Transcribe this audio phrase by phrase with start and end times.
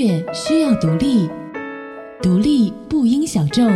[0.00, 1.28] 乐需要独立，
[2.22, 3.68] 独立不应小众。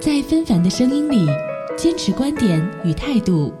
[0.00, 1.24] 在纷繁的声音里，
[1.76, 3.54] 坚持观点与态度，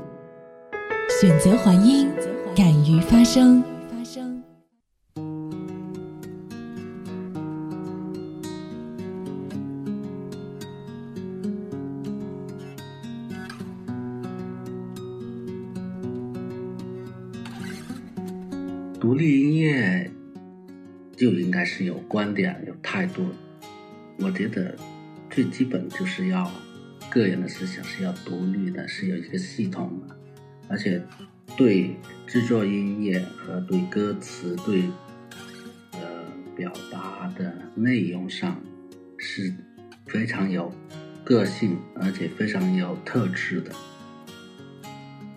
[1.20, 2.10] 选择还音，
[2.56, 3.62] 敢于发声。
[21.62, 23.24] 还是有观点、有态度。
[24.18, 24.74] 我觉得
[25.30, 26.50] 最基本就是要
[27.08, 30.16] 个人的思想是要独立的，是有一个系统的，
[30.66, 31.00] 而且
[31.56, 31.94] 对
[32.26, 34.82] 制作音乐和对歌词、对
[35.92, 36.00] 呃
[36.56, 38.60] 表达的内容上
[39.16, 39.54] 是
[40.06, 40.74] 非常有
[41.22, 43.70] 个性，而且非常有特质的。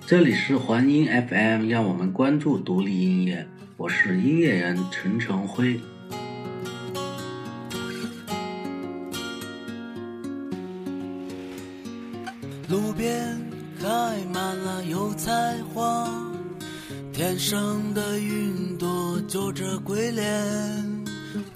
[0.08, 3.46] 这里是环音 FM，让我们关注独立音乐。
[3.78, 5.80] 我是音乐人陈成辉。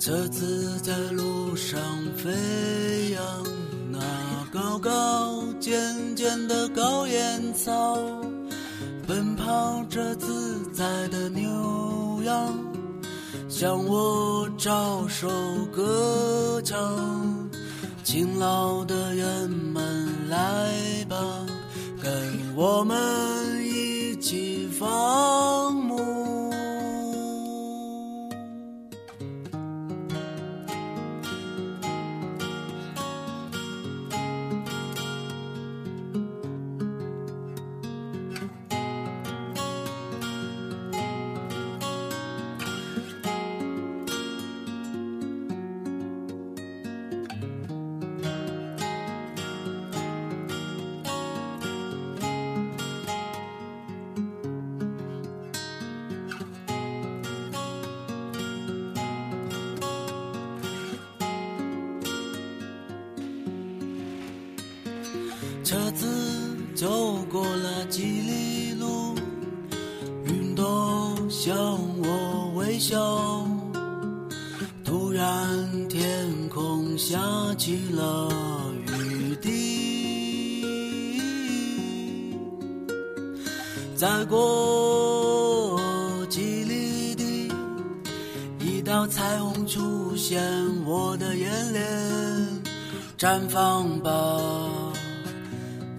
[0.09, 1.79] 车子在路上
[2.17, 3.21] 飞扬，
[3.91, 3.99] 那
[4.52, 7.95] 高高尖尖的高烟草，
[9.05, 12.57] 奔跑着自在的牛羊。
[13.47, 15.30] 向我招手
[15.71, 17.47] 歌唱，
[18.03, 21.45] 勤劳的人们来吧，
[22.02, 22.11] 跟
[22.55, 22.97] 我们
[75.19, 77.19] 然，天空下
[77.57, 78.31] 起了
[78.87, 81.11] 雨滴。
[83.97, 85.77] 再过
[86.30, 87.52] 几里地，
[88.61, 90.41] 一道彩虹出现
[90.85, 91.83] 我的眼帘，
[93.17, 94.39] 绽放吧。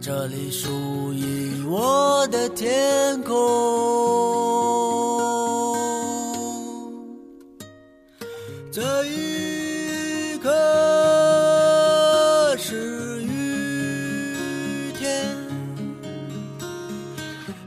[0.00, 3.36] 这里属于我的天空，
[8.72, 10.48] 这一刻
[12.56, 15.36] 是雨天，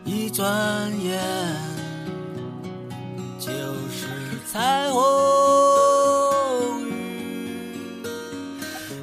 [0.05, 0.47] 一转
[1.03, 1.19] 眼
[3.37, 4.07] 就是
[4.49, 6.93] 彩虹雨，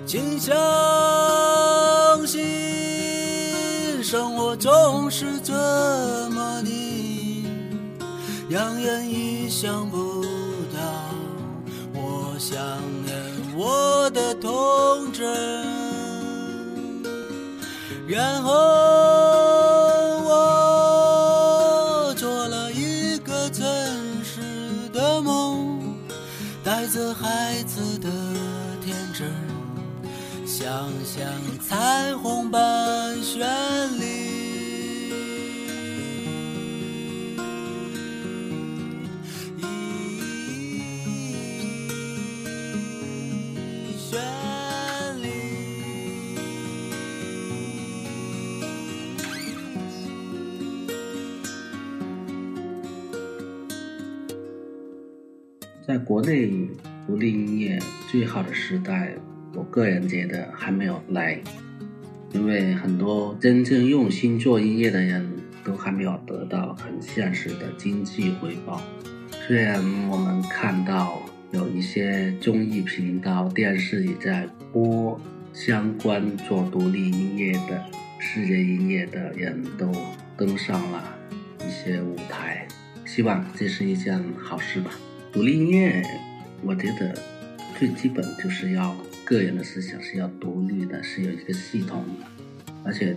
[0.06, 0.56] 请相
[2.26, 4.02] 信。
[4.02, 5.52] 生活总是这
[6.30, 7.44] 么的
[8.48, 10.09] 让人意想不到。
[12.50, 12.58] 想
[13.04, 13.14] 念
[13.54, 15.24] 我的童真，
[18.08, 18.52] 然后
[55.91, 56.48] 在国内
[57.04, 57.77] 独立音乐
[58.09, 59.13] 最好的时代。
[59.54, 61.37] 我个人觉得还没有来，
[62.33, 65.28] 因为很多真正用心做音乐的人
[65.65, 68.81] 都还没有得到很现实的经济回报。
[69.48, 71.21] 虽然我们看到
[71.51, 75.21] 有一些综艺频道、电视也在播
[75.53, 77.84] 相关做独立音乐的、
[78.21, 79.91] 世界音乐的人都
[80.37, 81.19] 登上了
[81.66, 82.69] 一些舞台，
[83.04, 84.92] 希望这是一件好事吧。
[85.32, 86.03] 独立音乐，
[86.62, 87.16] 我觉得
[87.78, 88.97] 最基本就是要。
[89.22, 92.27] 个人的思想是要独立的，是有一个系统的，
[92.82, 93.16] 而且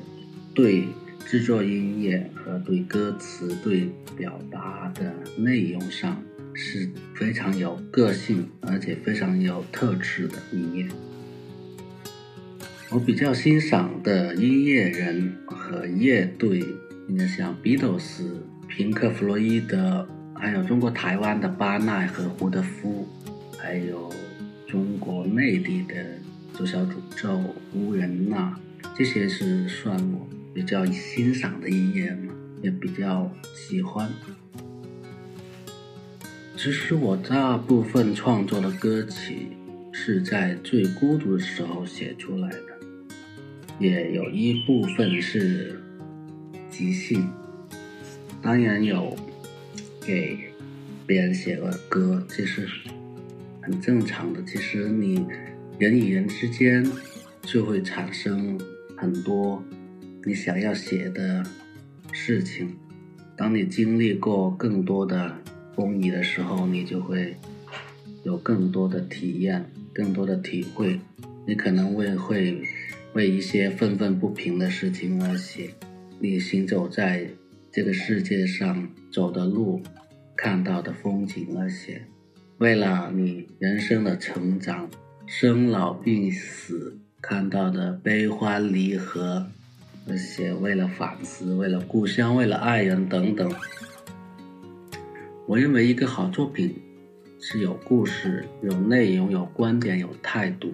[0.53, 0.83] 对
[1.25, 6.21] 制作音乐和对歌词、对表达的内容上
[6.53, 10.87] 是非常有个性，而且非常有特质的音乐。
[12.91, 16.63] 我比较欣赏的音乐人和乐队，
[17.09, 18.21] 应该像 Beatles、
[18.67, 20.07] 平克·弗洛伊德，
[20.43, 23.07] 还有中国台湾的巴奈和胡德夫，
[23.57, 24.11] 还有
[24.67, 25.95] 中国内地的
[26.53, 27.41] 左小诅咒、
[27.73, 28.53] 乌人娜，
[28.93, 34.09] 这些是算我比较欣赏的音乐嘛，也比较喜欢。
[36.57, 39.47] 其实我大部分创作的歌曲
[39.93, 42.57] 是在最孤独的时候写出来的。
[43.79, 45.81] 也有一部分是
[46.69, 47.29] 即兴，
[48.41, 49.15] 当然有
[50.05, 50.37] 给
[51.05, 52.67] 别人写了歌，这是
[53.61, 54.43] 很正常的。
[54.43, 55.25] 其实你
[55.79, 56.85] 人与人之间
[57.41, 58.59] 就会产生
[58.95, 59.63] 很多
[60.25, 61.43] 你想要写的
[62.11, 62.75] 事情。
[63.35, 65.35] 当你经历过更多的
[65.75, 67.35] 风雨的时候，你就会
[68.23, 70.99] 有更多的体验，更多的体会。
[71.47, 72.63] 你可能会会。
[73.13, 75.69] 为一些愤愤不平的事情而写，
[76.19, 77.27] 你行走在
[77.75, 79.81] 这个世界上走的路，
[80.35, 82.03] 看到的风景那些，
[82.59, 84.87] 为了你人生的成长、
[85.25, 89.47] 生老病死看到的悲欢离合
[90.05, 93.51] 那些，为了反思、为了故乡、为了爱人等等。
[95.47, 96.79] 我认为一个好作品
[97.41, 100.71] 是有故事、有内容、有观点、有态度。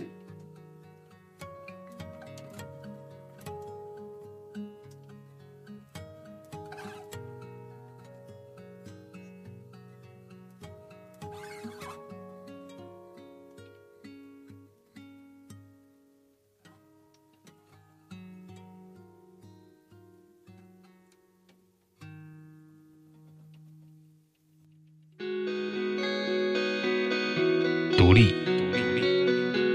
[28.10, 28.34] 独立，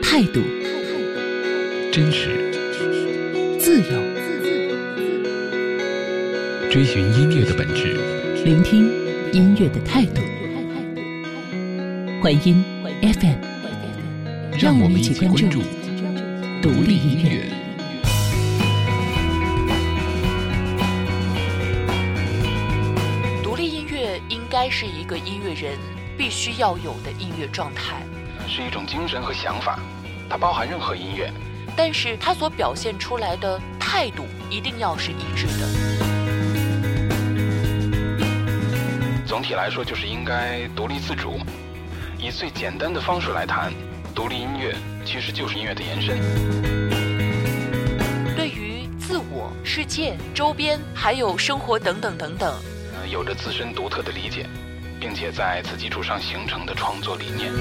[0.03, 0.43] 态度，
[1.93, 2.51] 真实，
[3.61, 4.03] 自由，
[6.69, 7.97] 追寻音乐的本质，
[8.45, 8.91] 聆听
[9.33, 10.21] 音乐的态度。
[12.21, 12.65] 环音
[13.03, 13.39] FM，
[14.61, 15.63] 让我们一起关注
[16.61, 17.53] 独立音乐。
[23.45, 25.79] 独立音乐应该是一个音乐人
[26.19, 28.03] 必须要有的音乐状态。
[28.57, 29.81] 是一种精神和想法，
[30.31, 31.29] 它包含任何音乐，
[31.77, 35.67] 但是它所表现出来的态度一定要是一致的。
[39.27, 41.41] 总体来说，就是应该独立自主。
[42.17, 43.73] 以最简单的方式来谈，
[44.15, 44.73] 独立音乐
[45.05, 46.17] 其实就是音乐的延伸。
[48.37, 52.55] 对于自我、世界、周边还有生活等等等等，
[53.11, 54.47] 有着自身独特的理解，
[55.01, 57.53] 并且在此基础上形成的创作理念。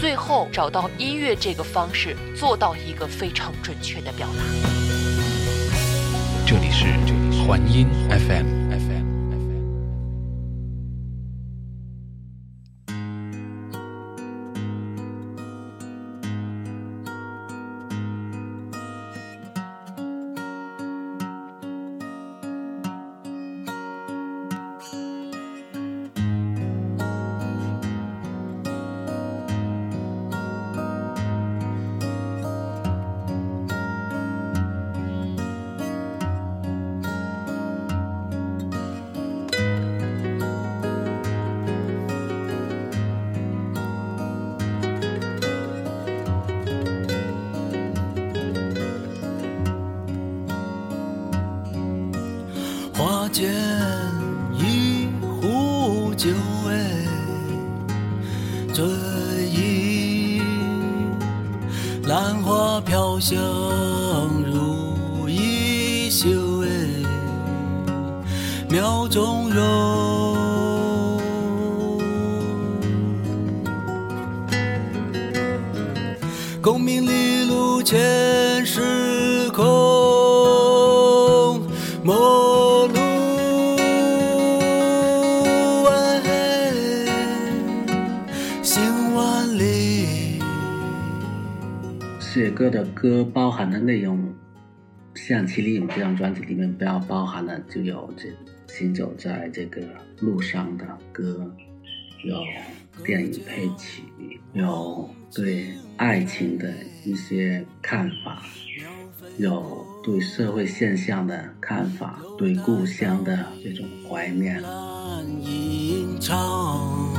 [0.00, 4.42] 最后找到音乐这个方式，做到一个非常准确的表达。
[6.46, 6.86] 这里是
[7.46, 8.59] 环音 FM。
[69.10, 71.20] 妙中容，
[76.62, 79.64] 功名利禄前世空，
[82.04, 82.94] 陌路
[85.88, 86.22] 哎，
[88.62, 90.38] 行万里。
[92.20, 94.32] 写歌的歌包含的内容，
[95.16, 98.28] 像《麒麟》这张专辑里面，不要包含的就有这
[98.80, 99.82] 行走在这个
[100.20, 101.54] 路上的歌，
[102.24, 102.34] 有
[103.04, 104.04] 电影配曲，
[104.54, 105.66] 有对
[105.98, 106.72] 爱情的
[107.04, 108.42] 一些看法，
[109.36, 114.62] 有对社会现象的看法，对故乡的这种怀念。
[116.18, 117.12] 唱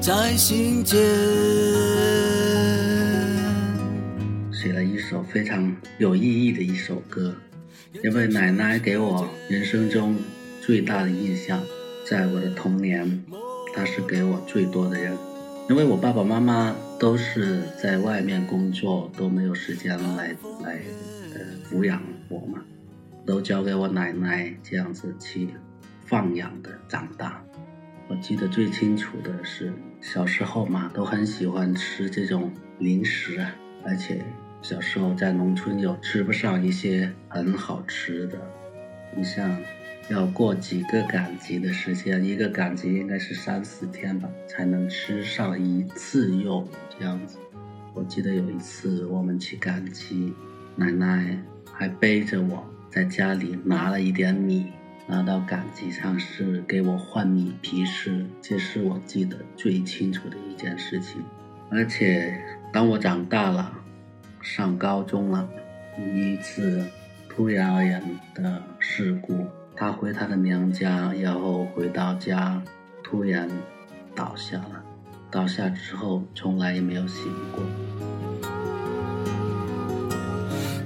[0.00, 1.04] 在心间。
[4.52, 7.34] 写了一首非常有意义的一首歌，
[8.02, 10.16] 因为奶奶给我人生中
[10.60, 11.62] 最大的印象，
[12.08, 13.24] 在我的童年，
[13.74, 15.16] 她是给我最多的人。
[15.68, 20.28] 因为我爸爸妈妈都是在外面工作，都没有时间来
[20.62, 20.80] 来
[21.34, 22.62] 呃抚养我嘛，
[23.26, 25.48] 都交给我奶奶这样子去
[26.04, 27.42] 放养的长大。
[28.08, 33.52] 我记得最清楚的是小时候嘛，都很喜欢吃这种零食啊，
[33.84, 34.24] 而且
[34.68, 38.36] 小时候在农村有吃不上一些很好吃的，
[39.16, 39.56] 你像。
[40.08, 47.38] 要过几个赶集的时间，一个赶集应该是三四天吧，才能吃上一次肉这样子。
[47.92, 50.32] 我记得有一次我们去赶集，
[50.76, 51.36] 奶奶
[51.72, 54.66] 还背着我在家里拿了一点米，
[55.08, 61.20] 拿到赶集上是给我换米皮吃，这是我记得最清楚的一件事情。
[61.68, 62.40] 而且
[62.72, 63.76] 当我长大了，
[64.46, 65.44] 上高中了，
[65.98, 66.80] 一次
[67.28, 68.00] 突然而然
[68.32, 69.44] 的事故。
[69.74, 72.62] 他回他的娘家，然后回到家，
[73.02, 73.50] 突然
[74.14, 74.80] 倒下了。
[75.32, 77.60] 倒下之后，从来也没有醒过。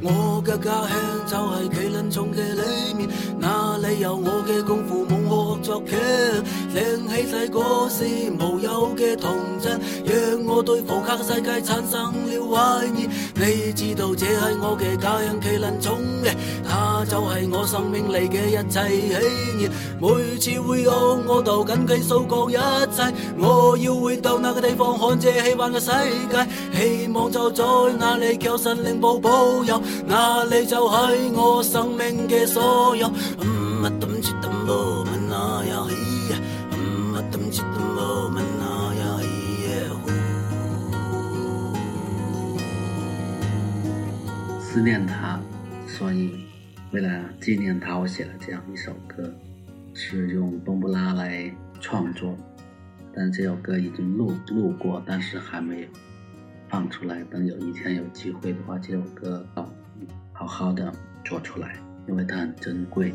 [0.03, 5.20] 我嘅家乡就系麒麟重嘅里面，哪里有我嘅功夫梦
[5.63, 5.97] 作剧？
[6.73, 8.05] 想起细个时
[8.39, 13.09] 无有嘅童真，让我对浮夸嘅世界产生了怀疑。
[13.35, 16.35] 你知道这系我嘅家乡麒麟重嘅，
[16.69, 19.09] 它就系我生命里嘅一切喜
[19.59, 19.71] 悦。
[20.01, 22.01] 每次会有我都紧记。
[22.01, 25.91] 数过一切，我要回到那个地方看这奇幻嘅世
[26.31, 27.65] 界，希望就在
[27.99, 29.81] 那里求神灵保保佑。
[30.07, 30.97] 那里就系
[31.35, 33.11] 我生命嘅所有。
[44.61, 45.41] 思念他，
[45.87, 46.47] 所以
[46.93, 49.33] 为了纪念他，我写了这样一首歌，
[49.93, 52.37] 是用冬不拉来创作，
[53.15, 55.89] 但这首歌已经录录过，但是还没有
[56.69, 57.23] 放出来。
[57.25, 59.47] 等有一天有机会的话，这首歌。
[60.33, 60.91] 好好的
[61.23, 61.77] 做出来，
[62.09, 63.13] 因为它很珍贵。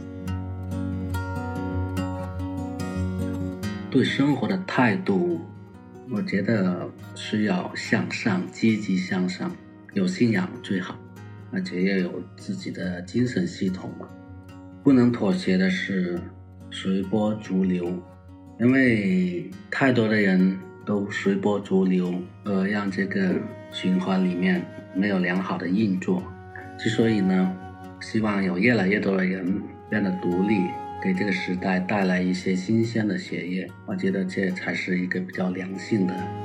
[3.95, 5.39] 对生活的态度，
[6.11, 6.85] 我觉得
[7.15, 9.49] 是要向上，积极向上，
[9.93, 10.99] 有信仰最好，
[11.49, 14.05] 而且要有自己的精神系统嘛。
[14.83, 16.19] 不能妥协的是
[16.69, 17.85] 随波逐流，
[18.59, 23.33] 因为太多的人都随波逐流，而，让这个
[23.71, 24.61] 循环里面
[24.93, 26.21] 没有良好的运作。
[26.77, 27.49] 之所以呢，
[28.01, 30.59] 希望有越来越多的人变得独立，
[31.03, 36.44] 给这个时代带来一些新鲜的血液，我觉得这才是一个比较良性的。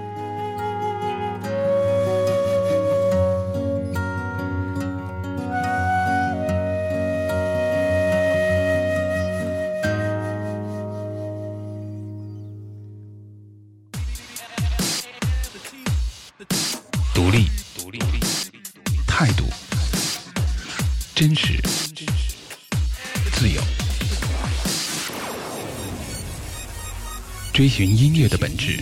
[27.80, 28.78] 寻音乐的本质，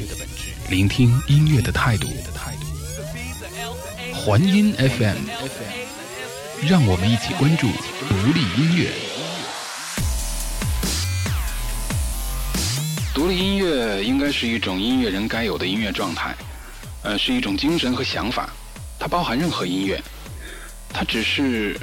[0.69, 2.09] 聆听音乐的态度。
[4.13, 5.19] 环音 FM，
[6.69, 7.69] 让我们一起关注
[8.09, 8.91] 独立音乐。
[13.15, 16.35] 独立音乐应该是一种音乐人该有的音乐状态，
[17.05, 18.51] 呃，是一种精神和想法，
[18.99, 20.03] 它包含任何音乐，
[20.93, 21.79] 它只是。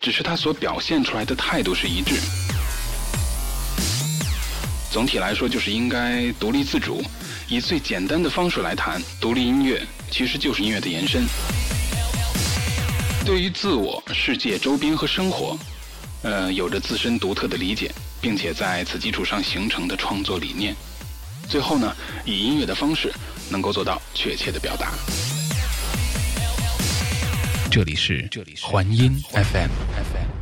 [0.00, 2.14] 只是它所表现出来的态度是一致。
[4.90, 7.00] 总体来说，就是应该独立自主，
[7.48, 9.80] 以最简单的方式来谈独立音乐，
[10.10, 11.24] 其实就是音乐的延伸。
[13.24, 15.56] 对于自我、世界、周边和生活，
[16.22, 20.74] 呃，有着自身独特的理解，并且在此基础上形成的创作理念，
[21.48, 21.94] 最后呢，
[22.24, 23.12] 以音乐的方式
[23.48, 24.92] 能够做到确切的表达。
[27.70, 30.39] 这里是这里是环音 FM。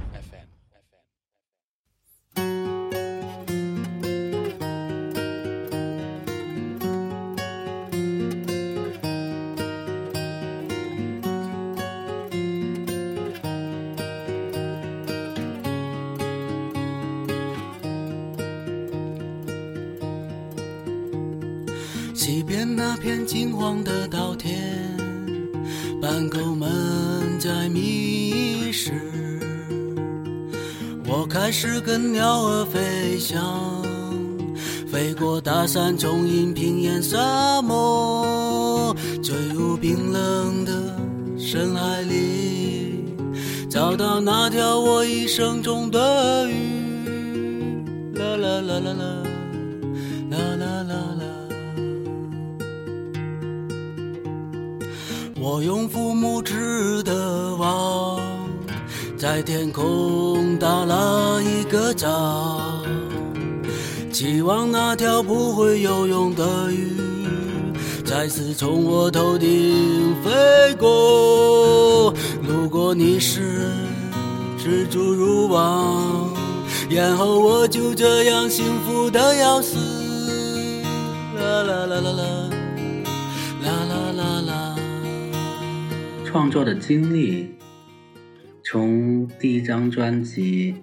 [32.19, 33.41] 鸟儿飞翔，
[34.91, 40.73] 飞过大山丛林，平原沙漠，坠入冰冷的
[41.39, 43.05] 深海里，
[43.71, 47.85] 找到那条我一生中的鱼。
[48.15, 49.05] 啦啦啦啦啦，
[50.29, 51.25] 啦啦啦啦。
[55.41, 57.15] 我用父母织的，
[59.39, 62.61] 在天空打了一个章，
[64.11, 66.97] 期望那条不会游泳的鱼
[68.05, 72.13] 再次从我头顶飞过。
[72.43, 73.71] 如果你是
[74.59, 76.33] 蜘蛛入网，
[76.91, 79.79] 然后我就这样幸福的要死。
[81.37, 82.51] 啦啦啦啦啦，
[83.63, 84.77] 啦啦啦啦。
[86.27, 87.55] 创作的经历，
[88.65, 89.08] 从
[89.41, 90.75] 第一张专辑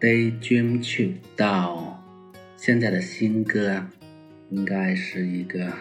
[0.02, 2.04] 《Daydream Trip》到
[2.54, 3.86] 现在的新歌，
[4.50, 5.72] 应该是一个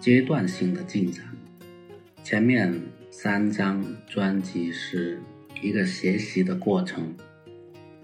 [0.00, 1.24] 阶段性的进展。
[2.22, 2.72] 前面
[3.10, 5.18] 三张专辑是
[5.60, 7.16] 一个学习的过程，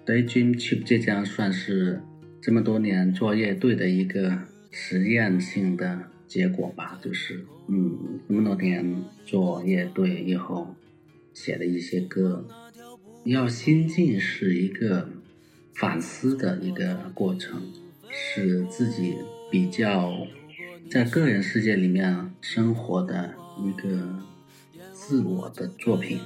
[0.10, 2.02] 《Daydream Trip》这张算是
[2.40, 4.40] 这么多年做乐队的一个
[4.72, 10.74] 实验性的结果吧，就是嗯，这么多年做乐队以后
[11.32, 12.44] 写的一些歌，
[13.24, 15.08] 要心境是一个
[15.74, 17.62] 反思的一个过程，
[18.10, 19.14] 是自己
[19.50, 20.26] 比较
[20.90, 24.18] 在个人世界里面生活的一个
[24.92, 26.18] 自我的作品，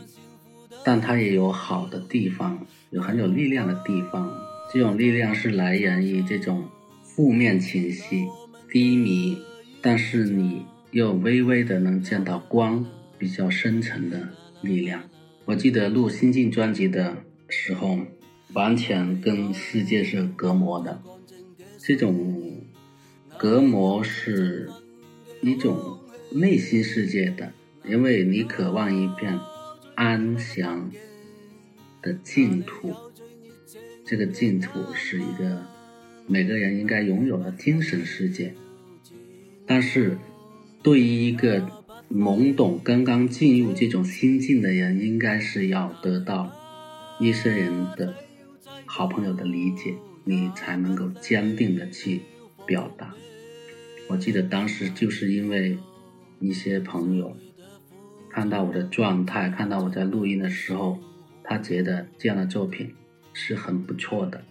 [0.83, 4.33] 但它也有好的地方，有很有力量的地方。
[4.73, 6.67] 这种力量是来源于这种
[7.03, 8.26] 负面情绪、
[8.71, 9.38] 低迷，
[9.83, 12.87] 但是你又微微的能见到光，
[13.19, 14.31] 比较深沉的
[14.62, 15.03] 力量。
[15.47, 18.00] 我记得录《新晋》专辑的时候，
[18.53, 21.00] 完全跟世界是隔膜的。
[21.79, 22.65] 这种
[23.38, 24.69] 隔膜是
[25.41, 26.00] 一种
[26.33, 27.52] 内心世界的，
[27.89, 29.39] 因为你渴望一片
[29.95, 30.91] 安详
[32.02, 32.93] 的净土。
[34.04, 35.65] 这个净土是一个
[36.26, 38.52] 每个人应该拥有的精神世界，
[39.65, 40.19] 但是
[40.82, 46.50] 对于一个懵懂、刚刚进入这种心境的人，应该是要得到
[47.19, 48.14] 一些人的
[48.84, 52.23] 好朋友的理解，你才能够坚定的去
[52.64, 53.14] 表达。
[54.08, 55.76] 我记得当时就是因为
[56.38, 57.36] 一些朋友
[58.30, 60.99] 看到我的状态，看到我在录音的时候，
[61.42, 62.95] 他觉得这样的作品
[63.32, 64.45] 是很不错的，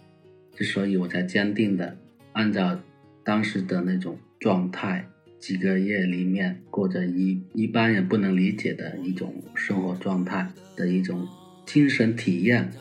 [0.54, 1.96] 之所以我才坚定的
[2.32, 2.78] 按照
[3.24, 5.08] 当时的那种状态。
[5.46, 11.24] 几个月里面过着一一般人不能理解的一种生活状态的一种
[11.64, 12.72] 精神体验，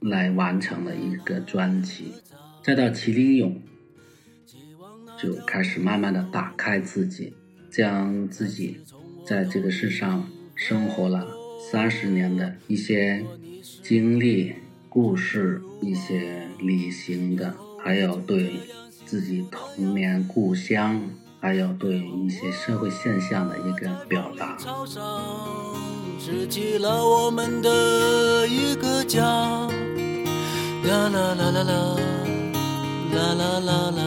[0.00, 2.12] 来完成了一个专辑。
[2.62, 3.58] 再到麒麟勇，
[5.18, 7.32] 就开始慢慢的打开自己，
[7.70, 8.76] 将自己
[9.24, 11.26] 在这个世上生活了
[11.72, 13.24] 三十年的一些
[13.82, 14.52] 经历、
[14.90, 18.56] 故事、一些旅行的，还有对
[19.06, 21.00] 自己童年故乡。
[21.42, 24.58] 还有对一些社会现象的一个表达。
[26.18, 31.96] 拾起了我们的一个家，啦啦啦啦啦，
[33.14, 34.02] 啦啦啦啦。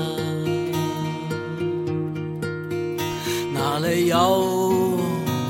[3.52, 5.00] 哪里有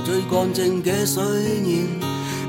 [0.06, 1.22] 最乾淨嘅水
[1.66, 2.00] 源？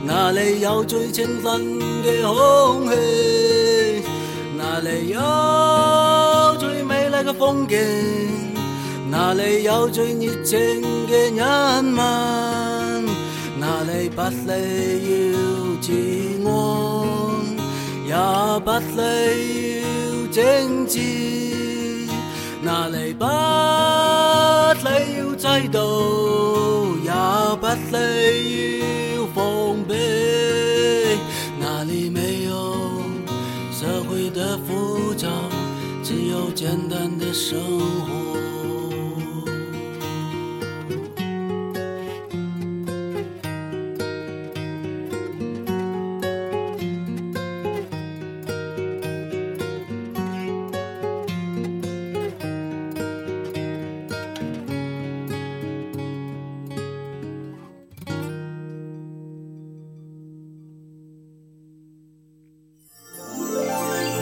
[0.06, 4.04] 哪里有最清新嘅空氣？
[4.56, 5.18] 哪里有
[6.60, 8.43] 最美麗嘅風景？
[9.16, 10.58] 哪里有最热情
[11.06, 11.96] 嘅人民？
[13.60, 14.48] 哪里不需
[15.30, 15.38] 要
[15.80, 15.86] 治
[16.44, 16.50] 安，
[18.08, 18.12] 也
[18.64, 18.96] 不需
[19.80, 19.84] 要
[20.32, 20.98] 政治。
[22.60, 23.24] 哪里不
[24.82, 24.84] 需
[25.16, 27.12] 要制度，也
[27.60, 27.94] 不需
[29.14, 29.36] 要防
[29.86, 29.92] 备。
[31.60, 32.52] 哪里没有
[33.70, 35.28] 社会的浮躁，
[36.02, 38.13] 只有简单的生活。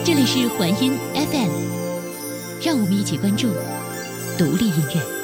[0.05, 1.49] 这里是环音 FM，
[2.61, 3.47] 让我们一起关注
[4.37, 5.22] 独立音乐。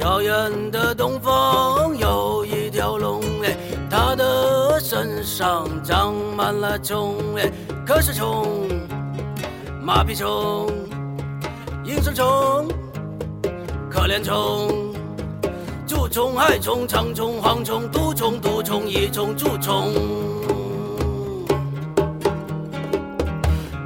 [0.00, 3.54] 遥远的东方有一条龙，哎，
[3.90, 7.52] 它的身上长满了虫，哎，
[7.86, 8.66] 可是虫，
[9.82, 10.66] 马屁虫，
[11.84, 12.66] 应声虫，
[13.90, 14.94] 可怜虫，
[15.86, 19.92] 蛀虫、害虫、长虫、蝗虫、毒虫、毒虫、益虫、蛀虫。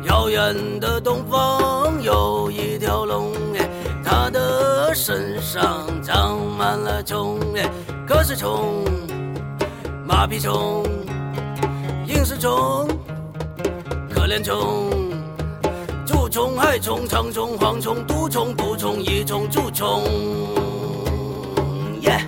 [0.05, 3.69] 遥远的东方有一条龙，哎，
[4.05, 7.69] 它的身上长满了虫，哎，
[8.07, 8.85] 可是虫，
[10.07, 10.85] 马屁虫，
[12.07, 12.87] 应是虫，
[14.09, 14.89] 可怜虫，
[16.07, 20.05] 蛀虫、害虫、长虫、蝗虫、毒虫、毒虫、益虫、蛀虫。
[22.03, 22.21] 耶！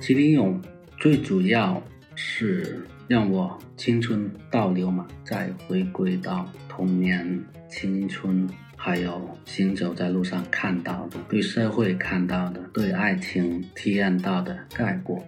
[0.00, 0.56] 麒麟俑
[1.00, 1.82] 最主要
[2.14, 15.24] 是让我青春倒流嘛，再回归到童年、青春，还有行走在路上看到的，对社会看到的，对爱情体验到的概括。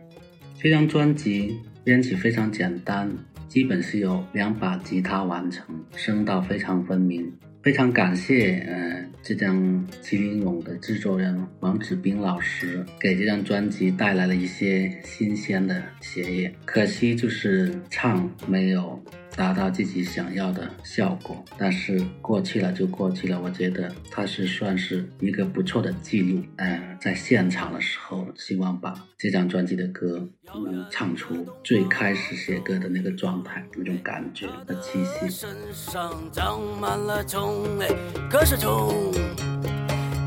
[0.60, 3.10] 这张专辑编曲非常简单，
[3.48, 5.64] 基本是由两把吉他完成，
[5.96, 7.32] 声道非常分明。
[7.62, 9.54] 非常感谢，呃，这张
[10.02, 16.50] 《麒麟俑》的制作人王子斌老师给这张专辑带来了一些新鲜的血液。
[16.64, 18.98] 可惜就是唱没有
[19.36, 23.40] 达到自己想要的效果，但是过去了就过去了。
[23.40, 26.42] 我觉得它是算是一个不错的记录。
[26.56, 35.30] 呃，在现场的时候，希望把这张专辑的歌能唱出最开始写歌的那个状态、那种感觉和气息。
[35.30, 37.88] 身上长满了虫，哎，
[38.28, 39.12] 可是虫，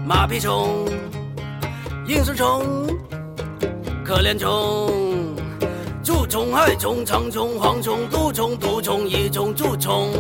[0.08, 0.88] 马屁虫，
[2.08, 2.88] 应声虫，
[4.04, 5.03] 可怜虫，
[6.04, 10.12] 蛀虫、害虫、长虫、蝗虫、毒虫、毒虫、益虫、蛀虫。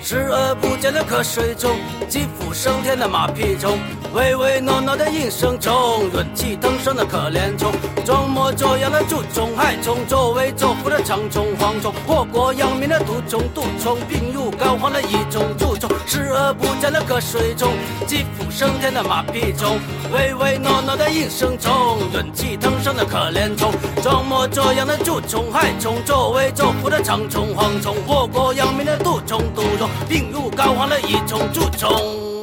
[0.00, 3.78] 视而不见的瞌睡虫，肌肤升天的马屁虫，
[4.14, 7.72] 唯唯诺诺的应声虫，忍气腾升的可怜虫，
[8.04, 17.70] 装模作样的蛀虫、害虫，作威作福的长虫、蝗虫，祸国殃民的毒虫、毒虫，病入膏肓的一种蛀虫，视而不见的瞌睡虫，
[18.06, 19.78] 肌肤升天的马屁虫，
[20.12, 21.72] 唯唯诺诺的应声虫，
[22.12, 23.72] 忍气腾升的可怜虫，
[24.02, 32.41] 装模作样的蛀虫、害虫，作威作福的长虫、蝗虫，祸国殃民的毒虫、毒虫，病入膏肓的一种蛀虫。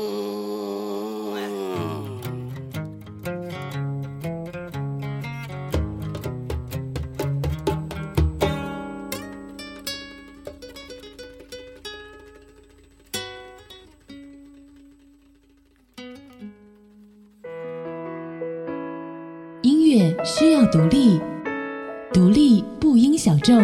[23.50, 23.60] 众。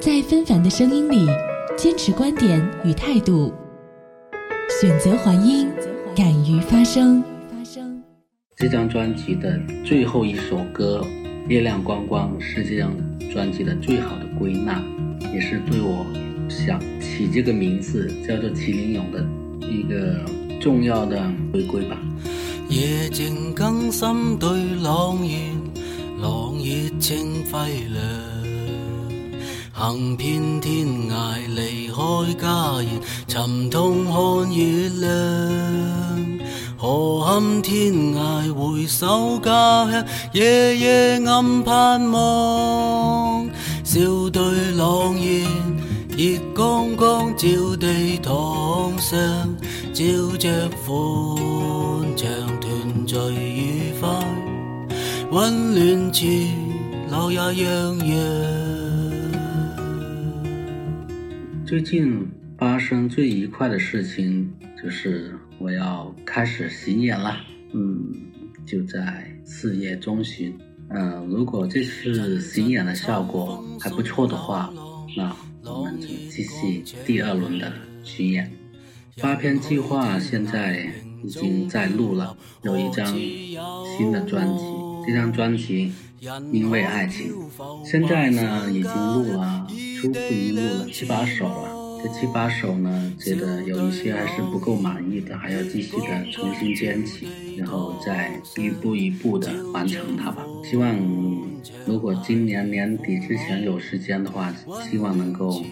[0.00, 1.26] 在纷繁的声音里，
[1.76, 3.52] 坚持观点与态度，
[4.80, 5.68] 选择还音，
[6.16, 7.22] 敢于发声。
[8.56, 11.06] 这张专辑的最后一首歌
[11.48, 12.90] 《月亮光光》是这张
[13.30, 14.82] 专辑的最好的归纳，
[15.34, 16.06] 也是对我
[16.48, 19.22] 想起这个名字叫做麒麟勇的
[19.68, 20.18] 一个
[20.58, 21.98] 重要的回归吧。
[22.70, 24.48] 夜静更深对
[24.82, 25.69] 朗然，
[26.20, 28.02] 朗月清輝亮。
[29.72, 32.46] 行遍天涯離開家
[32.80, 32.86] 園，
[33.26, 35.08] 沉痛看月亮。
[36.76, 43.48] 何堪天涯回首家鄉，夜夜暗盼望。
[43.82, 44.42] 笑對
[44.76, 45.46] 朗月，
[46.16, 49.18] 熱光光照地堂上，
[49.94, 50.04] 照
[50.38, 52.26] 着歡暢
[52.60, 53.16] 團聚，
[55.32, 56.26] 温暖似
[57.08, 58.16] 樂也洋洋。
[61.64, 67.36] 最近发生最愉快的事情就是我要开始巡演了，
[67.72, 68.12] 嗯，
[68.66, 70.52] 就在四月中旬。
[70.88, 74.68] 嗯、如果这次巡演的效果还不错的话，
[75.16, 78.50] 那我们就继续第二轮的巡演。
[79.18, 84.64] 发片计划现在已经在录了，有一张新的专辑，
[85.06, 85.92] 这张专辑
[86.52, 87.32] 因为爱情，
[87.84, 89.66] 现在呢已经录了，
[90.00, 91.80] 初步已经录了七八首了。
[92.02, 97.26] 这七八首呢，觉得有一些还是不够满意的，还要继续的重新编辑，
[97.58, 100.42] 然后再一步一步的完成它吧。
[100.64, 100.96] 希望
[101.86, 104.50] 如果今年年底之前有时间的话，
[104.90, 105.62] 希望能够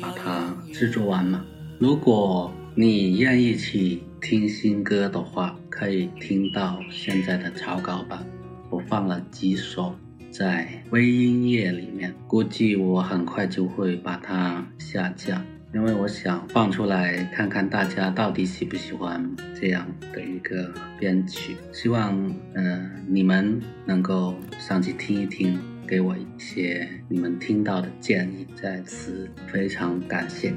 [0.00, 1.44] 把它制作完嘛。
[1.78, 8.26] 如果你愿意去听新歌的话，可以听到现在的草稿版，
[8.68, 9.94] 我放了几首
[10.30, 19.24] 在微音乐里面，估计我很快就会把它下架，因为我想放出来看看大家到底喜不喜欢
[19.58, 21.56] 这样的一个编曲。
[21.72, 22.12] 希望
[22.54, 28.46] 嗯你们能够上去听一听，给我一些你们听到的建议。
[28.60, 30.52] 在此非常感谢。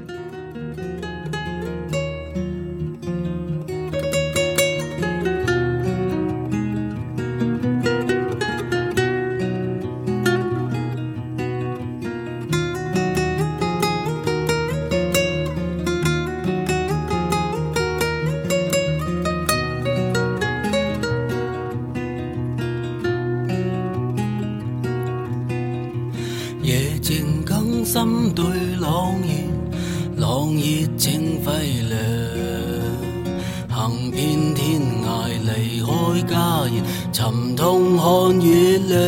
[36.42, 38.98] 家園，尋痛看月亮。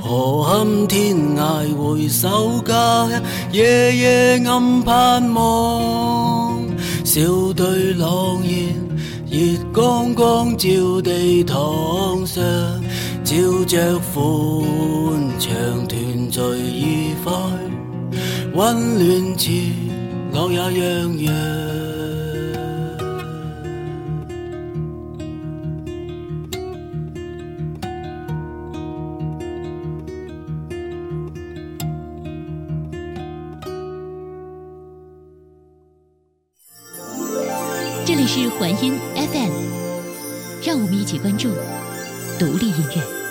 [0.00, 3.08] 何堪天涯回首家，
[3.50, 6.62] 夜夜暗盼望。
[7.04, 7.20] 笑
[7.56, 8.74] 對朗然，
[9.30, 10.68] 熱光光照
[11.02, 12.42] 地堂上。
[13.24, 13.34] 照
[13.66, 14.62] 着歡
[15.40, 15.48] 暢
[15.88, 17.32] 團聚愉快，
[18.52, 19.50] 温暖似
[20.30, 21.83] 我也洋洋。
[38.64, 39.52] 环音 FM，
[40.64, 41.50] 让我们一起关注
[42.38, 43.23] 独立音乐。